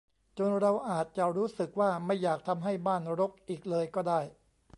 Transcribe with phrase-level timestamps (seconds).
[0.37, 4.21] จนเราอาจจะรู้สึกว่าไม่อยากทำให้บ้านรกอีกเลยก็ได้